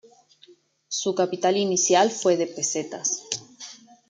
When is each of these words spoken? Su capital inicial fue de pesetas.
Su 0.87 1.13
capital 1.13 1.57
inicial 1.57 2.09
fue 2.09 2.35
de 2.35 2.47
pesetas. 2.47 3.21